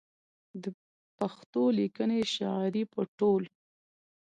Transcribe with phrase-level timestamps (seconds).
[0.63, 0.63] د
[1.17, 3.43] پښتو ليکنۍ شاعرۍ په ټول